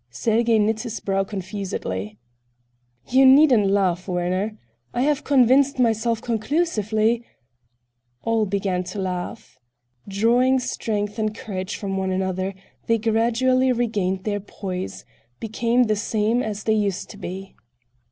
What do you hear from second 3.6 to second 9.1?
laugh, Werner. I have convinced myself conclusively—" All began to